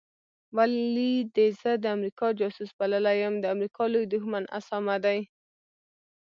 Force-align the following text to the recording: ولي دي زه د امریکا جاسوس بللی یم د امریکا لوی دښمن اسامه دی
ولي 0.55 1.11
دي 1.35 1.47
زه 1.61 1.71
د 1.83 1.85
امریکا 1.95 2.27
جاسوس 2.39 2.69
بللی 2.79 3.15
یم 3.23 3.35
د 3.39 3.45
امریکا 3.55 3.83
لوی 3.93 4.05
دښمن 4.13 4.43
اسامه 4.57 4.95
دی 5.05 5.19